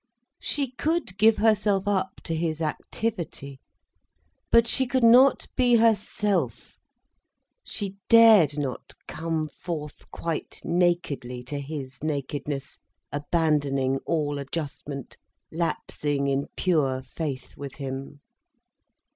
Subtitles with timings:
[0.41, 3.59] She could give herself up to his activity.
[4.49, 6.79] But she could not be herself,
[7.63, 12.79] she dared not come forth quite nakedly to his nakedness,
[13.11, 15.17] abandoning all adjustment,
[15.51, 18.21] lapsing in pure faith with him.